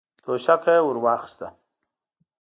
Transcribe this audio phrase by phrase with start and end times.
[0.23, 1.47] توشکه يې ور واخيسته.